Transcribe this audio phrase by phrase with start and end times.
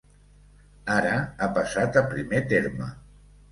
[0.93, 1.11] Ara
[1.45, 2.91] ha passat a primer terme.